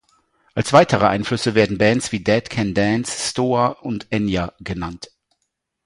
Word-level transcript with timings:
Als 0.55 0.73
weitere 0.73 1.05
Einflüsse 1.05 1.53
werden 1.53 1.77
Bands 1.77 2.11
wie 2.11 2.23
Dead 2.23 2.49
Can 2.49 2.73
Dance, 2.73 3.29
Stoa 3.29 3.67
und 3.83 4.07
Enya 4.11 4.51
genannt. 4.57 5.11